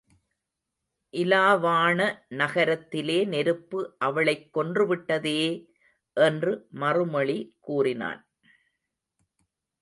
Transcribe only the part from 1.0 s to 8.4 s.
இலாவாண நகரத்திலே நெருப்பு அவளைக் கொன்றுவிட்டதே? என்று மறுமொழி கூறினான்.